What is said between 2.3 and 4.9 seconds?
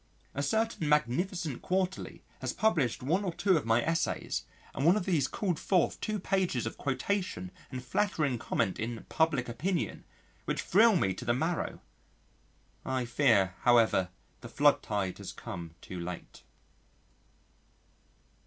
has published one or two of my essays, and